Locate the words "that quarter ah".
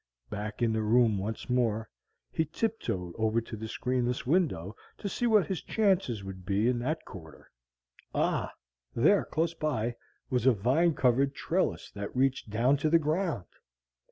6.79-8.51